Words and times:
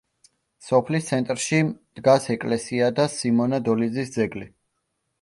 სოფლის 0.67 1.05
ცენტრში 1.09 1.59
დგას 2.01 2.27
ეკლესია 2.39 2.91
და 3.03 3.09
სიმონა 3.19 3.63
დოლიძის 3.71 4.15
ძეგლი. 4.21 4.53